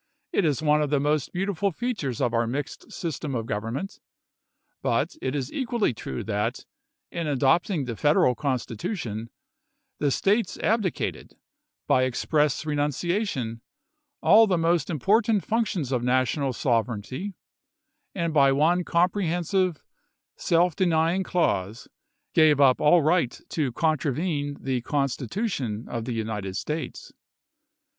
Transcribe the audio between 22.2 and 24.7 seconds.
gave up all right to contravene